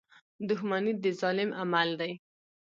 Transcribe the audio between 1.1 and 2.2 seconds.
ظالم عمل دی.